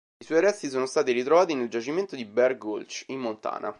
[0.19, 3.69] I suoi resti sono stati ritrovati nel giacimento di Bear Gulch, in Montana.